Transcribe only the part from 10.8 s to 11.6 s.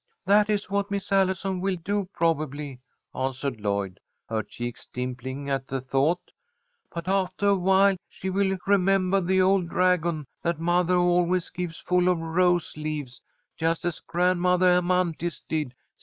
always